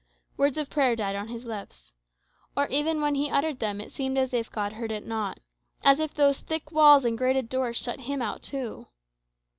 Words 0.35 0.57
of 0.57 0.67
prayer 0.71 0.95
died 0.95 1.15
on 1.15 1.27
his 1.27 1.45
lips. 1.45 1.93
Or, 2.57 2.67
even 2.69 3.01
when 3.01 3.13
he 3.13 3.29
uttered 3.29 3.59
them, 3.59 3.79
it 3.79 3.91
seemed 3.91 4.17
as 4.17 4.33
if 4.33 4.51
God 4.51 4.73
heard 4.73 4.89
not 5.05 5.39
as 5.83 5.99
if 5.99 6.11
those 6.15 6.39
thick 6.39 6.71
walls 6.71 7.05
and 7.05 7.15
grated 7.15 7.49
doors 7.49 7.77
shut 7.77 7.99
him 7.99 8.19
out 8.19 8.41
too. 8.41 8.87